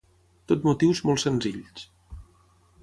[0.51, 1.87] Tot motius molt senzills.